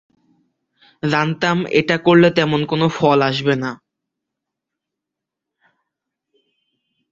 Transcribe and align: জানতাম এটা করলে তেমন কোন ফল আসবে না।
জানতাম 1.03 1.57
এটা 1.79 1.95
করলে 2.05 2.29
তেমন 2.37 2.61
কোন 2.65 2.81
ফল 2.97 3.19
আসবে 3.29 3.55
না। 3.55 3.71